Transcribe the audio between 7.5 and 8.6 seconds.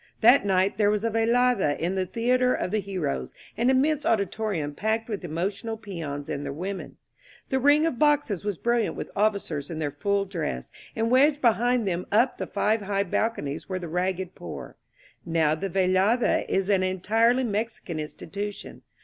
ring of boxes was